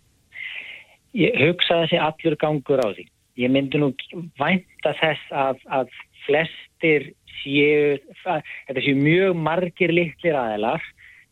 [1.15, 3.07] Ég hugsa þessi allur gangur á því.
[3.37, 3.93] Ég myndi nú
[4.39, 5.89] vænta þess að, að
[6.27, 10.83] flestir séu, að, þetta séu mjög margir litlir aðelar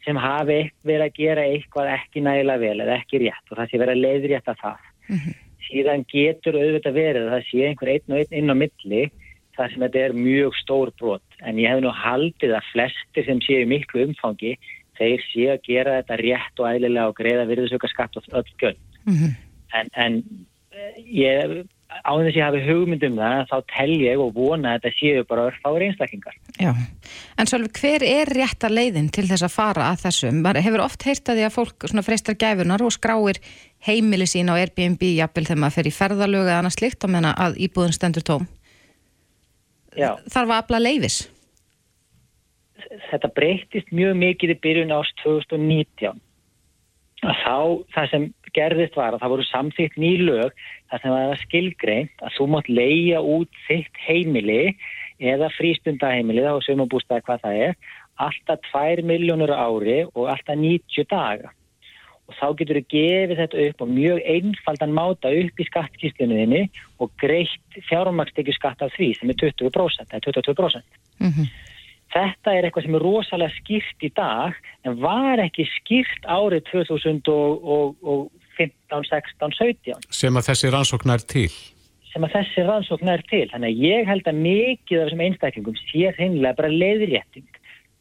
[0.05, 3.81] sem hafi verið að gera eitthvað ekki nægilega vel eða ekki rétt og það sé
[3.83, 4.79] verið að leiðrétta það.
[5.09, 5.35] Mm -hmm.
[5.71, 9.03] Síðan getur auðvitað verið að það sé einhver einn og einn inn á milli
[9.61, 11.39] þar sem þetta er mjög stór brot.
[11.45, 14.57] En ég hef nú haldið að flestir sem séu miklu umfangi
[14.99, 18.83] þeir séu að gera þetta rétt og æðilega og greiða virðisöka skatt og öll gönd.
[19.05, 19.39] Mm -hmm
[19.73, 20.25] en, en
[20.71, 24.85] eh, ég á þess að ég hafi hugmyndum það þá tel ég og vona að
[24.85, 26.37] þetta séu bara örfári einstaklingar.
[26.55, 30.31] Já, en svolítið hver er rétta leiðin til þess að fara að þessu?
[30.37, 33.43] Man hefur oft heyrt að því að fólk freistar gæfunar og skráir
[33.87, 37.35] heimili sín á Airbnb jafnvel þegar maður fer í ferðalögu eða annað slikt og menna
[37.35, 38.47] að íbúðin stendur tóm.
[39.99, 40.15] Já.
[40.31, 41.21] Þarf að afla leiðis?
[43.11, 46.21] Þetta breytist mjög mikið í byrjun ást 2019
[47.21, 47.57] að þá
[47.95, 48.27] það sem
[48.57, 50.55] gerðist var að það voru samþýtt ný lög
[50.91, 54.63] þar sem það var skilgreint að þú mátt leia út þitt heimili
[55.21, 57.75] eða frístundaheimili þá sem að bústa hvað það er
[58.25, 61.53] alltaf 2 miljónur ári og alltaf 90 daga
[62.31, 66.63] og þá getur þú gefið þetta upp og mjög einfaldan máta upp í skattkísluninni
[67.03, 70.87] og greitt fjármakstekju skatt af því sem er 20%, eða 22%.
[71.19, 71.47] Mm -hmm.
[72.11, 74.53] Þetta er eitthvað sem er rosalega skýrt í dag
[74.85, 78.31] en var ekki skýrt árið 2015,
[78.91, 79.95] 16, 17.
[80.11, 81.53] Sem að þessi rannsókn er til?
[82.13, 83.47] Sem að þessi rannsókn er til.
[83.53, 87.50] Þannig að ég held að mikið af þessum einstaklingum sé hinnlega bara leiðrétting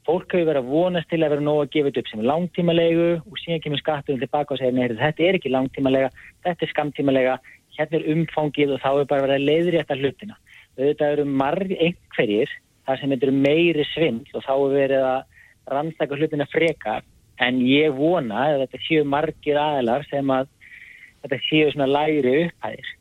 [0.10, 3.10] fólk hefur verið að vonast til að vera nóg að gefa þetta upp sem langtímalegu
[3.20, 6.10] og síðan kemur skatturinn tilbaka og segir neyri þetta er ekki langtímalega,
[6.46, 7.36] þetta er skamtímalega,
[7.78, 10.40] hérna er umfangið og þá er bara verið að leiðrétta hlutina.
[10.80, 12.56] Þetta eru marg einhverjir
[12.88, 16.98] þar sem þetta eru meiri svindl og þá er verið að rannsaka hlutina freka
[17.46, 20.50] en ég vona að þetta séu margir aðlar sem að
[21.24, 22.92] þetta séu svona læri upphæðir.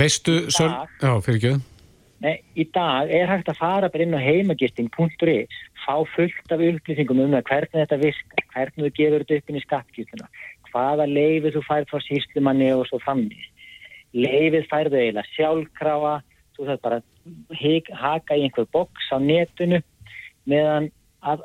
[0.00, 0.72] Veistu, Söl...
[1.02, 1.54] Já, fyrir ekki.
[2.24, 7.22] Nei, í dag er hægt að fara bara inn á heimagisting.is fá fullt af upplýsingum
[7.24, 10.28] um það hvernig þetta virkar, hvernig þú gefur þetta upp inn í skattkýrtuna,
[10.70, 13.50] hvaða leifið þú færð frá síslumanni og svo framnýst.
[14.14, 16.14] Leifið færðu eiginlega sjálfkrafa,
[16.54, 19.80] þú þarf bara að haka í einhver boks á netinu
[20.46, 20.90] meðan
[21.24, 21.44] að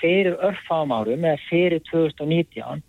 [0.00, 2.82] fyrir örfám árum eða fyrir 2019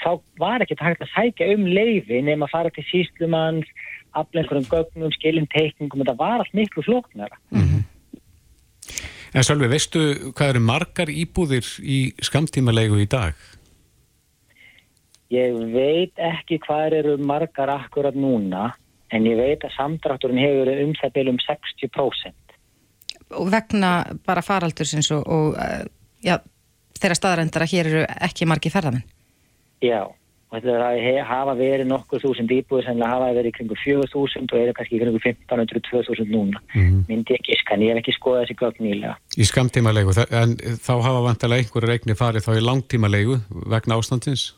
[0.00, 3.68] þá var ekki hægt að sækja um leifi nefn að fara til síslumanns,
[4.16, 7.38] aflega einhverjum gögnum, skilin teikningum, þetta var allt miklu flóknara.
[7.52, 7.82] Mm -hmm.
[9.32, 10.00] En Sölvi, veistu
[10.36, 13.36] hvað eru margar íbúðir í skamtímalegu í dag?
[15.32, 18.68] Ég veit ekki hvað eru margar akkurat núna,
[19.08, 22.56] en ég veit að samdrátturinn hefur um það byrjum 60%.
[23.40, 23.92] Og vegna
[24.28, 25.86] bara faraldursins og, og eh,
[26.28, 26.36] ja,
[27.00, 29.08] þeirra staðarendara hér eru ekki margi ferðamenn?
[29.80, 30.12] Já
[30.52, 34.52] og þetta er að hafa verið nokkur þúsund íbúið sem hafa verið kringu fjögur þúsund
[34.52, 37.04] og eru kannski kringu 1500-2000 núna mm -hmm.
[37.08, 39.14] myndi ekki skan, ég hef ekki skoðað þessi gögn nýlega.
[39.40, 43.40] Í skamtímalegu en þá hafa vantilega einhverju reikni farið þá í langtímalegu
[43.74, 44.54] vegna ástandins?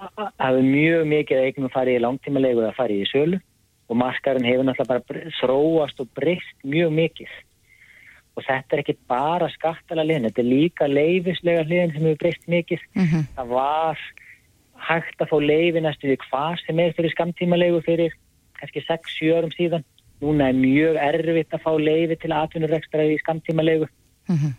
[0.00, 3.40] Það hefur mjög mikið eignum farið í langtímalegu að farið í sölu
[3.88, 7.32] og maskarinn hefur náttúrulega bara þróast og breyst mjög mikið
[8.36, 12.44] og þetta er ekki bara skattala liðin, þetta er líka leifislega liðin sem hefur breyst
[12.46, 13.24] mikið mm -hmm.
[13.36, 13.98] það var
[14.88, 18.16] hægt að fá leiði næstu við hvað sem er fyrir skamtímalegu fyrir
[18.60, 19.86] kannski 6-7 árum síðan.
[20.20, 23.88] Núna er mjög erfitt að fá leiði til atvinnurekstraði í skamtímalegu.
[24.28, 24.58] Mm -hmm.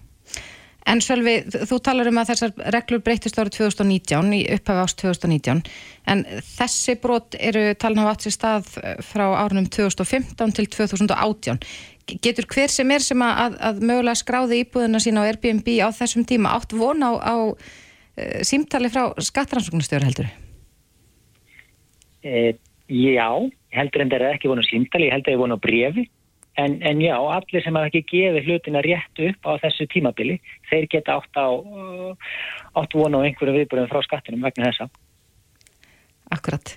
[0.91, 5.61] En Sölvi, þú talar um að þessar reglur breytist árið 2019, í upphafi ást 2019,
[6.09, 6.23] en
[6.57, 8.65] þessi brot eru talin á vatsi stað
[9.05, 11.59] frá árunum 2015 til 2018.
[12.21, 16.25] Getur hver sem er sem að, að mögulega skráði íbúðina sína á Airbnb á þessum
[16.25, 17.89] tíma átt von á, á Eh,
[18.47, 20.31] símtali frá skattrannsóknastjóri heldur?
[22.21, 22.55] E,
[22.87, 23.29] já,
[23.75, 26.07] heldur en það er ekki vonu símtali, ég heldur að ég vonu brefi
[26.59, 30.37] en, en já, allir sem hafa ekki gefið hlutina rétt upp á þessu tímabili
[30.69, 31.47] þeir geta átt á
[32.81, 34.89] átt vonu á einhverju viðbúrum frá skattinum vegna þessa.
[36.31, 36.75] Akkurat.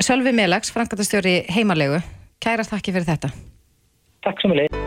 [0.00, 2.00] Sölvi Melags, frangatastjóri heimalegu,
[2.40, 3.34] kærast þakki fyrir þetta.
[4.24, 4.80] Takk svo mjög.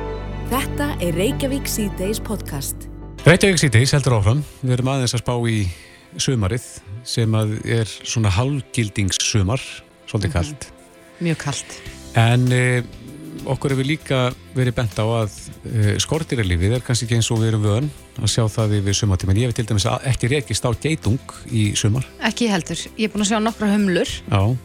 [0.53, 2.92] Þetta er Reykjavík C-Days podcast.
[3.23, 5.61] Reykjavík síðdeis heldur áfram, við erum aðeins að spá í
[6.19, 6.65] sömarið
[7.07, 9.63] sem að er svona halvgildingssumar,
[10.09, 10.33] svolítið mhm.
[10.33, 10.65] kallt.
[10.67, 11.23] Mm -hmm.
[11.23, 11.77] Mjög kallt.
[12.19, 12.83] En eh,
[13.45, 14.19] okkur hefur líka
[14.57, 15.39] verið bent á að
[15.71, 19.39] eh, skortiralífið er kannski ekki eins og við erum vöðan að sjá það við sumartíma.
[19.39, 22.03] Ég hef til dæmis ekki rekist á geitung í sumar.
[22.19, 24.09] Ekki heldur, ég er búin að sjá nokkra humlur.
[24.27, 24.57] Já,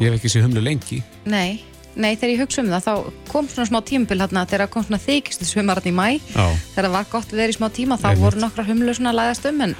[0.00, 1.02] ég hef ekki séð humlu lengi.
[1.24, 1.64] Nei.
[1.92, 5.00] Nei, þegar ég hugsa um það, þá kom svona smá tímpil hérna þegar kom svona
[5.02, 6.46] þykist svumarinn í mæ Já.
[6.72, 8.24] þegar það var gott við erum í smá tíma þá Einmitt.
[8.24, 9.74] voru nokkra humlu svona læðast um en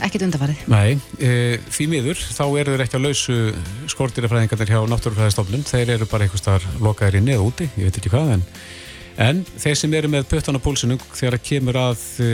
[0.00, 0.60] ekkert undarfarið.
[0.72, 1.30] Nei, e,
[1.70, 3.36] því miður, þá eru þeir ekki að lausu
[3.92, 8.12] skortirafræðingarnir hjá náttúrufræðistofnun þeir eru bara einhvers þar lokaðir í neða úti ég veit ekki
[8.14, 8.46] hvað, en,
[9.26, 12.30] en þeir sem eru með pötan á pólsunum þegar það kemur að e,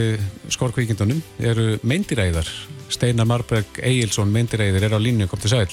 [0.55, 2.49] skorkvíkindunum eru meindiræðar
[2.87, 5.67] Steinar Marberg Egilson meindiræðir er á línu, kom til sæl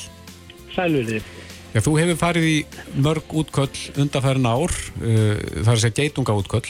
[0.74, 1.33] Sælurðið
[1.74, 2.58] Já, þú hefur farið í
[3.02, 6.68] mörg útköll undanfærin ár, uh, það er að segja geitunga útköll.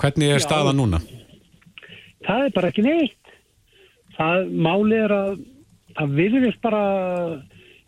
[0.00, 1.02] Hvernig er Já, staða núna?
[2.24, 3.34] Það er bara ekki neitt.
[4.16, 5.36] Það máli er að,
[6.00, 6.82] að við erum bara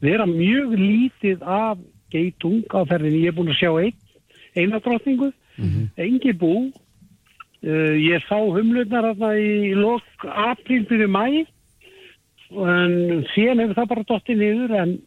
[0.04, 1.80] vera mjög lítið af
[2.12, 3.24] geitung á ferðinni.
[3.24, 3.96] Ég er búin að sjá einn,
[4.60, 5.90] eina drotningu, mm -hmm.
[5.96, 6.54] engi bú.
[7.64, 11.46] Uh, ég sá humlunar í lok april byrju mæ
[12.50, 14.98] en síðan hefur það bara dottið niður en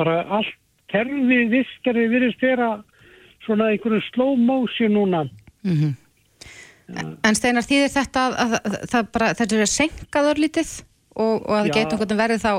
[0.00, 0.56] bara allt
[0.90, 2.72] kerfi viskari virðist vera
[3.44, 5.24] svona einhverju slow motion núna.
[5.62, 5.96] Mm -hmm.
[7.24, 10.70] En Steinar þýðir þetta að, að, að, að bara, þetta er senkaður lítið
[11.14, 12.52] og, og að geitungutin verði þá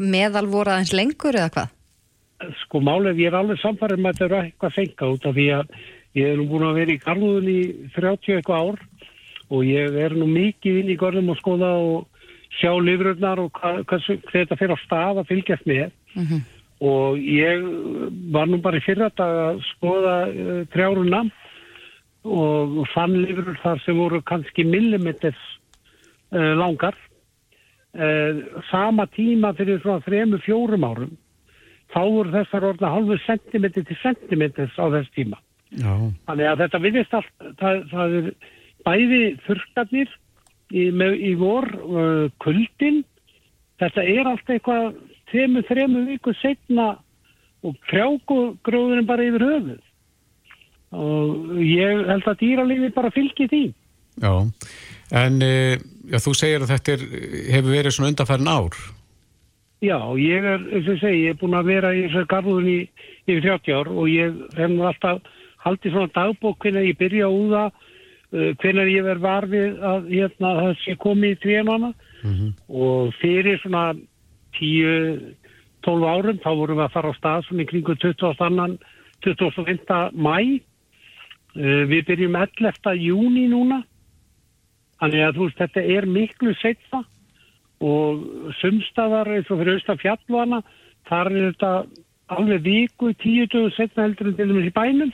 [0.00, 1.72] meðalvora aðeins lengur eða hvað?
[2.64, 5.46] Sko málið, ég er alveg samfarið með að þetta eru eitthvað senka út af því
[5.58, 5.74] að
[6.18, 7.60] ég er nú búin að vera í Garðuðun í
[7.96, 8.78] 30 eitthvað ár
[9.50, 12.06] og ég er nú mikið inn í Garðum og skoða og
[12.58, 15.92] sjá lifrurnar og hvað, hvað, hvað þetta fyrir að fylgjast með
[16.80, 17.64] og ég
[18.32, 21.26] var nú bara í fyrra dag að skoða uh, trjáruna
[22.24, 25.40] og fann lifrur þar sem voru kannski millimeters
[26.32, 26.96] uh, langar.
[27.90, 31.14] Uh, sama tíma fyrir svona þremu fjórum árum
[31.90, 35.40] þá voru þessar orðna halvu sentimetri til sentimeters á þess tíma.
[35.74, 35.90] Já,
[36.26, 38.28] Þannig að þetta viðist allt, það, það er
[38.86, 40.14] bæði þurrkarnir
[40.70, 41.66] í, í vor,
[42.42, 43.02] kuldin,
[43.80, 44.90] þetta er allt eitthvað
[45.30, 46.92] tveimur, þreimur viku setna
[47.66, 49.80] og trjágróðurinn bara yfir höfuð.
[51.00, 53.64] Og ég held að dýralífi bara fylgi því.
[54.20, 54.34] já.
[55.10, 57.04] En e, já, þú segir að þetta er,
[57.56, 58.76] hefur verið svona undanfærin ár.
[59.80, 62.68] Já, ég er, eins og ég segi, ég er búin að vera í þessar garðun
[62.68, 62.78] í
[63.26, 65.22] yfir 30 ár og ég hef nú alltaf
[65.64, 70.52] haldið svona dagbók hvernig ég byrja úða, uh, hvernig ég verð var við að hérna,
[70.60, 72.09] það sé komið í tvénana og
[73.20, 73.94] fyrir svona
[74.58, 78.76] 10-12 árum þá vorum við að fara á stað svona í kringu 22.
[79.24, 79.96] 25.
[80.16, 80.60] mæ
[81.90, 82.92] við byrjum 11.
[83.00, 83.82] júni núna
[85.00, 87.02] þannig að þú veist þetta er miklu setna
[87.80, 88.22] og
[88.60, 90.62] sumstaðar eins og fyrir austan fjallvana
[91.08, 91.72] þar er þetta
[92.30, 95.12] alveg viku tíu dögu setna heldur en til dæmis í bænum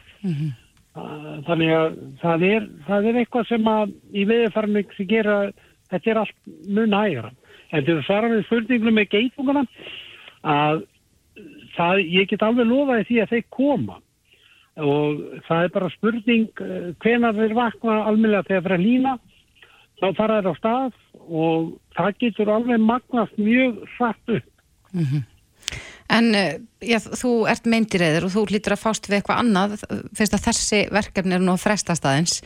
[0.96, 5.34] Ah, þannig að það er, það er eitthvað sem að í veðurfarming sem gera
[5.92, 7.30] þetta er allt mun hægra
[7.74, 9.64] en til að svara við spurningunum með geitunguna
[10.46, 10.82] að
[11.76, 14.00] það, ég get alveg lofaði því að þeir koma
[14.76, 19.16] og það er bara spurning eh, hvenar þeir vakna almennilega þegar að lína
[20.00, 24.52] þá fara þeir á stað og það getur alveg magnast mjög hratt upp
[26.06, 29.76] En eh, já, þú ert meindireiður og þú hlýtur að fást við eitthvað annað
[30.14, 32.38] fyrst að þessi verkefni er nú að fresta staðins.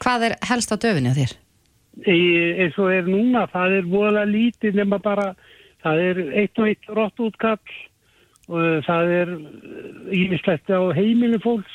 [0.00, 1.34] Hvað er helst á döfinni á þér?
[2.02, 5.32] Eins og er núna, það er voðalega lítið nema bara,
[5.84, 7.74] það er eitt og eitt rótt útkall
[8.50, 9.34] og það er
[10.12, 11.74] ímislegt á heimili fólks,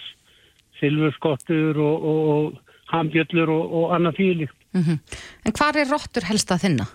[0.79, 4.55] silfurskottur og, og, og hambjöllur og, og annað fílíkt.
[4.73, 4.99] Mm
[5.45, 6.86] En hvað er róttur helst að þinna?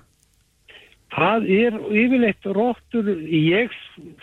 [1.14, 3.70] Það er yfirleitt róttur, ég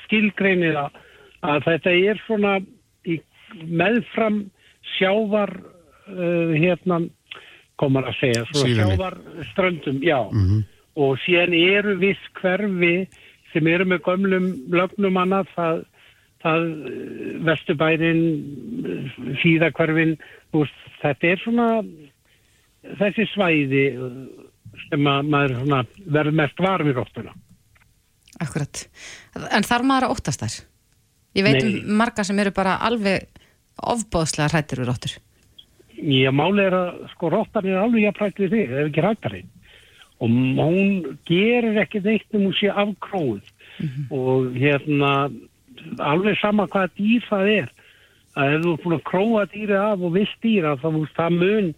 [0.06, 0.96] skilgreinir að,
[1.42, 2.60] að þetta er svona
[3.08, 3.20] í
[3.68, 4.52] meðfram
[4.98, 7.02] sjávar uh, hérna,
[7.80, 10.20] komar að segja, svona sjávarströndum, já.
[11.00, 13.08] Og síðan eru viss hverfi
[13.54, 15.82] sem eru með gömlum lögnum annað, það,
[16.44, 18.22] það eh, vesturbærin,
[19.42, 20.16] síðakverfin,
[20.52, 21.68] þú veist, þetta er svona
[23.00, 24.20] þessi svæði uh,
[24.88, 27.34] sem að maður verður mest var við róttuna.
[28.42, 28.86] Akkurat.
[29.52, 30.56] En þarf maður að óttast þær?
[31.38, 31.68] Ég veit Nei.
[31.84, 33.28] um marga sem eru bara alveg
[33.92, 35.14] ofbóðslega hrættir við róttur.
[36.02, 39.42] Ég máli er að sko róttan er alveg jafnrætt við þig, ef ekki rættari.
[40.22, 43.42] Og hún gerir ekki neitt um hún sé afkróð.
[44.14, 45.30] Og hérna,
[45.98, 47.72] alveg sama hvaða dýr það er.
[48.38, 51.38] Að ef þú er búin að króa dýrið af og vilt dýra, þá veist, það
[51.38, 51.72] mun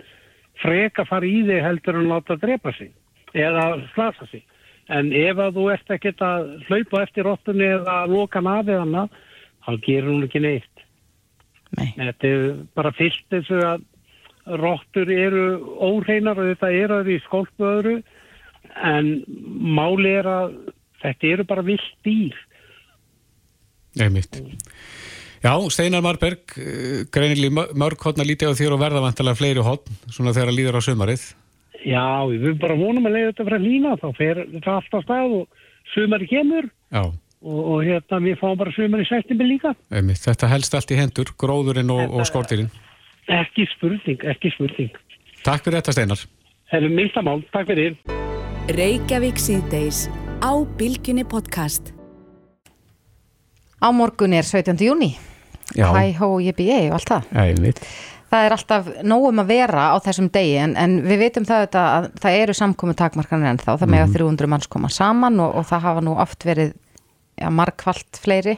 [0.61, 2.91] freka fara í þig heldur en láta drepa sig.
[3.33, 4.43] Eða slasa sig.
[4.91, 8.83] En ef að þú ert ekkert að hlaupa eftir róttunni eða loka hann af eða
[8.85, 9.17] annað,
[9.63, 10.85] þá gerir hún ekki neitt.
[11.73, 11.89] Nei.
[11.97, 12.43] Þetta er
[12.77, 13.87] bara fyrst þessu að
[14.45, 15.45] róttur eru
[15.79, 17.95] óhreinar og þetta eru það í skólpu öðru
[18.83, 19.13] en
[19.77, 20.57] máli er að
[21.03, 22.35] þetta eru bara vilt dýr.
[24.01, 24.39] Einmitt.
[25.43, 29.91] Já, Steinar Marberg, eh, greinilega mörg hotna lítið á þér og verða vantilega fleiri hotn,
[30.07, 31.25] svona þegar að líður á sumarið.
[31.83, 35.35] Já, við bara vonum að leiða þetta frá lína þá fer þetta allt á stað
[35.41, 35.47] og
[35.91, 37.03] sumari kemur Já,
[37.43, 39.75] og, og hérna við fáum bara sumari september líka.
[39.91, 40.23] einmitt.
[40.23, 42.71] Þetta helst allt í hendur, gróðurinn og, og skortirinn.
[43.31, 44.95] Ekki spurning, ekki spurning.
[45.45, 46.23] Takk fyrir þetta, Steinar.
[46.73, 47.95] Hefur minnsta mál, takk fyrir.
[48.75, 50.09] Reykjavík síðdeis
[50.43, 51.93] á Bilginni podcast.
[53.79, 54.75] Á morgun er 17.
[54.83, 55.13] júni.
[55.71, 55.87] Já.
[55.95, 57.31] Hæ, hó, ég bý ég og allt það.
[57.45, 57.79] Einmitt.
[58.33, 61.89] Það er alltaf nógum að vera á þessum degi en, en við vitum það auðvitað
[61.95, 65.59] að það eru samkomi takmarkanir en þá, það með að 300 manns koma saman og,
[65.61, 66.73] og það hafa nú oft verið
[67.37, 68.57] ja, margfalt fleiri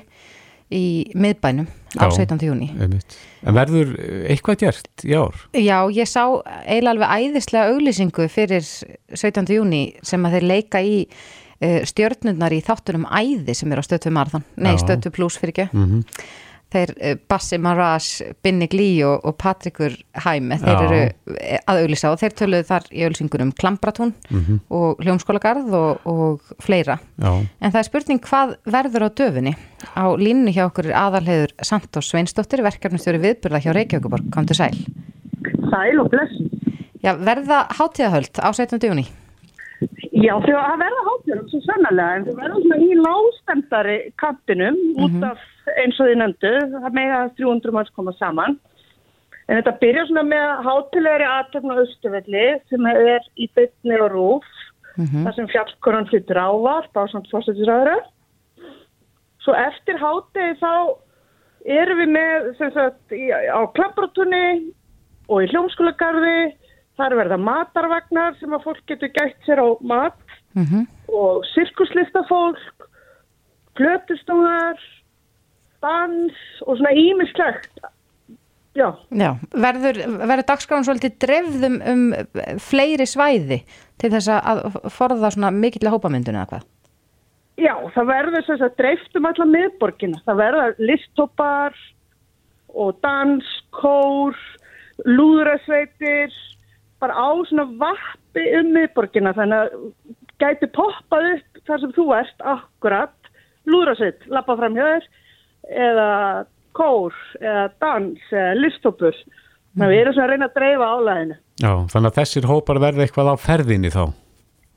[0.72, 1.68] í miðbænum
[1.98, 2.26] á Já.
[2.26, 2.46] 17.
[2.48, 2.70] júni.
[2.76, 3.96] En verður
[4.30, 5.38] eitthvað gert í ár?
[5.54, 6.24] Já, ég sá
[6.66, 9.46] eiginlega alveg æðislega auglýsingu fyrir 17.
[9.56, 14.14] júni sem að þeir leika í uh, stjörnurnar í þáttunum æði sem er á stötu
[14.14, 15.70] Marðan, nei stötu Plus fyrir ekki.
[15.74, 16.04] Mm
[16.76, 18.10] Þeir uh, Bassi Marás,
[18.44, 19.96] Binni Glí og, og Patrikur
[20.26, 20.84] Hæme, þeir Já.
[20.84, 21.00] eru
[21.40, 24.14] eh, að auglýsa og þeir töluðu þar í auglýsingunum Klambratún
[24.76, 27.00] og Hljómskólagarð og, og fleira.
[27.22, 27.32] Já.
[27.32, 29.56] En það er spurning hvað verður á döfunni?
[29.96, 34.76] Á línunni hjá okkur aðalheður Santos Sveinsdóttir, verkefnustjóri viðburða hjá Reykjavíkuborg, kom til sæl.
[35.72, 36.36] Sæl og bless.
[37.06, 38.82] Já, verða hátíðahöld á 17.
[38.82, 39.06] júni?
[40.16, 45.26] Já, þau að verða háttjórum svo sannlega en þau verða svona í lástendari kantinum út
[45.28, 45.42] af
[45.82, 48.56] eins og því nöndu, það með að 300 manns koma saman.
[49.46, 54.48] En þetta byrjar svona með hátilegri aðtöfn á Östuvelli sem er í bytni og rúf,
[54.96, 57.98] þar sem fjallkonan flyttur ávart á samt fórstættisræðra.
[59.44, 60.72] Svo eftir hátegi þá
[61.76, 64.72] erum við með sem sagt, í, á Klapprótunni
[65.30, 66.56] og í Hljómskólagarði,
[67.00, 70.20] þar verða matarvagnar sem að fólk getur gætt sér á mat
[71.12, 72.88] og sirkuslistafólk,
[73.76, 74.80] glötustóðar,
[75.84, 77.84] dans og svona ímislegt.
[78.76, 82.06] Já, Já, verður, verður dagskráin svolítið drefðum um
[82.60, 83.62] fleiri svæði
[84.00, 86.66] til þess að forða svona mikill hópamyndun eða hvað?
[87.60, 90.22] já, það verður sem sagt dreift um alla miðborgina.
[90.28, 91.78] Það verða listópar
[92.76, 94.36] og dans, kór,
[95.08, 96.34] lúðrasveitir,
[97.04, 99.78] bara á svona vappi um miðborgina þannig að
[100.42, 103.32] gæti poppað upp þar sem þú ert akkurat
[103.66, 105.08] lúðrasveit, lappa fram hjá þér
[105.86, 106.10] eða
[106.76, 109.16] kór eða dans eða listópur.
[109.76, 111.38] Þannig að við erum svona að reyna að dreifa álæðinu.
[111.64, 114.04] Já, þannig að þessir hópar verða eitthvað á ferðinni þá.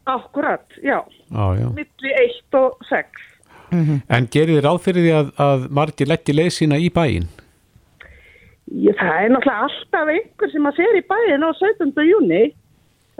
[0.09, 0.99] Akkurat, já,
[1.29, 1.66] Já, já.
[1.77, 3.27] milli 1 og 6.
[4.09, 7.27] En gerir þið ráð fyrir því að, að margir leggja leið sína í bæinn?
[8.69, 12.03] Það er náttúrulega alltaf einhver sem að fer í bæinn á 17.
[12.05, 12.43] júni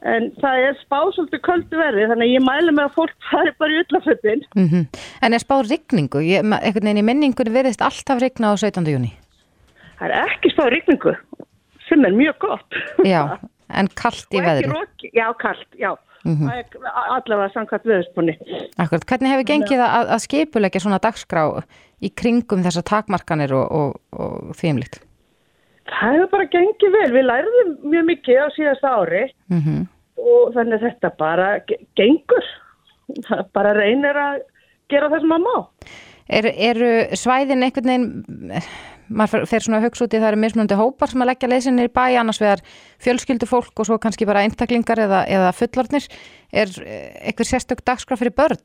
[0.07, 3.55] en það er spáð svolítið köldu verði þannig að ég mælu með að fólk fari
[3.59, 4.45] bara í ullafötin.
[4.55, 4.87] Mm
[5.23, 6.21] En er spáð rigningu?
[6.23, 8.87] Ég, einhvern veginn í minningunni verðist alltaf rigna á 17.
[8.87, 9.15] júni.
[9.99, 11.15] Það er ekki spáð rigningu
[11.89, 12.79] sem er mjög gott.
[13.05, 13.39] Já,
[13.79, 14.71] en kallt í veðri.
[14.71, 15.97] roki, já, kallt, já.
[16.29, 16.67] Það er
[17.15, 18.35] allavega samkvæmt veðurspunni.
[18.77, 21.45] Akkurat, hvernig hefur gengið að, að skipulegja svona dagskrá
[22.05, 25.08] í kringum þessar takmarkanir og, og, og þvíumlikt?
[25.89, 27.09] Það hefur bara gengið vel.
[27.15, 29.23] Við lærðum mjög mikið á síðasta ári
[29.53, 29.87] Mm
[30.19, 32.47] og þannig þetta bara ge- gengur.
[33.29, 34.41] Það bara reynir að
[34.91, 35.69] gera það sem maður má.
[36.29, 38.63] Er, eru svæðin einhvern veginn,
[39.09, 41.87] maður fer- svona að hugsa út í það eru mismunandi hópar sem að leggja leysinni
[41.87, 42.61] í bæ, annars vegar
[42.99, 46.11] fjölskyldu fólk og svo kannski bara einstaklingar eða, eða fullornir.
[46.53, 48.59] Er eh, einhver sérstök dagskrá fyrir börn?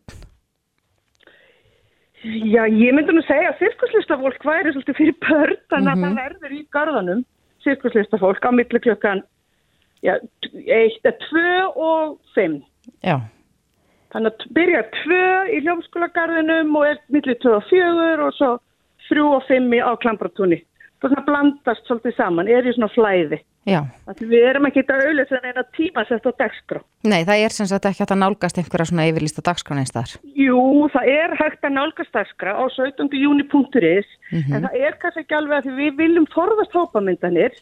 [2.23, 6.53] Já, ég myndi nú segja að sirkuslistafólk væri svolítið fyrir börn, þannig að það verður
[6.55, 7.23] í garðanum
[7.65, 9.23] sirkuslistafólk á milli klukkan
[10.03, 10.13] já,
[10.67, 12.61] eitt, eh, tvö og fimm.
[13.03, 13.19] Já,
[14.13, 18.49] Þannig að byrja tvö í hljómskólagarðinum og er milli tvö og fjögur og svo
[19.09, 20.59] þrjú og fimm í- á klampratúni.
[21.01, 23.39] Það svona blandast svolítið saman, er í svona flæði.
[23.63, 26.81] Við erum ekki að auðvitað en eina tíma sett á dagskrá.
[27.07, 30.15] Nei, það er sem sagt ekki hægt að nálgast einhverja svona yfirlista dagskrá neins þar.
[30.35, 33.07] Jú, það er hægt að nálgast dagskrá á 17.
[33.23, 37.55] júni.is en það er kannski ekki alveg að því við viljum forðast hópamyndanir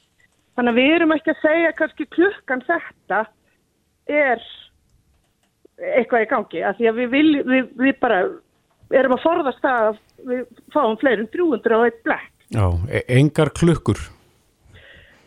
[0.57, 3.21] þannig að við erum ekki að segja kannski klukkan þetta
[4.11, 4.47] er
[5.81, 8.23] eitthvað í gangi af því að við, vil, við, við bara
[8.93, 10.41] erum að forðast það að við
[10.73, 12.33] fáum fleirum 300 á eitt blekk.
[12.51, 14.01] Já, e- engar klukkur.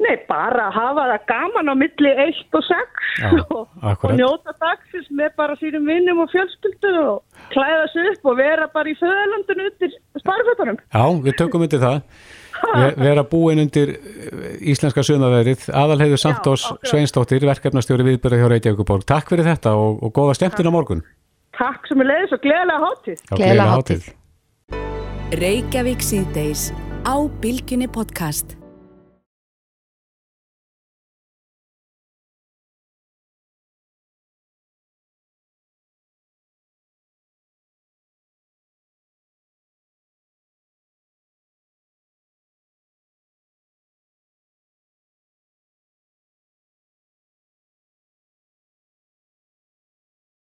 [0.04, 3.66] Nei, bara að hafa það gaman á milli 1 og 6 Já, og,
[4.04, 8.66] og njóta dagsins með bara sínum vinnum og fjölskyldu og klæða sig upp og vera
[8.74, 10.80] bara í föðalandinu undir sparfötunum.
[10.92, 12.00] Já, við tökum undir það.
[12.74, 15.68] Ve- Vera búin undir eh, íslenska sömaverið.
[15.74, 16.90] Aðalheiður Sandós akkurat.
[16.90, 19.06] Sveinsdóttir, verkefnastjóri viðbyrða hjá Reykjavíkuborg.
[19.08, 21.04] Takk fyrir þetta og, og góða skemmtun á morgun.
[21.58, 23.16] Takk sem er leiðis og gleðilega hátíð.
[23.20, 24.12] Já, Gleðilega gleðilega hátíð.
[25.44, 26.68] Reykjavík síðdeis
[27.06, 28.56] á Bilginni podcast.